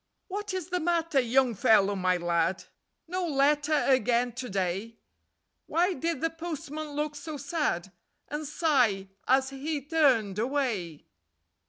"What 0.29 0.51
is 0.55 0.69
the 0.69 0.79
matter, 0.79 1.19
Young 1.19 1.53
Fellow 1.53 1.93
My 1.95 2.17
Lad? 2.17 2.63
No 3.07 3.23
letter 3.27 3.83
again 3.87 4.31
to 4.31 4.49
day. 4.49 4.97
Why 5.67 5.93
did 5.93 6.21
the 6.21 6.31
postman 6.31 6.93
look 6.93 7.13
so 7.15 7.37
sad, 7.37 7.91
And 8.27 8.47
sigh 8.47 9.09
as 9.27 9.51
he 9.51 9.79
turned 9.79 10.39
away? 10.39 11.05